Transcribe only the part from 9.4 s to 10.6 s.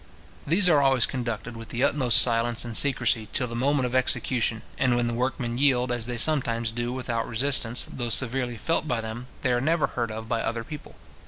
they are never heard of by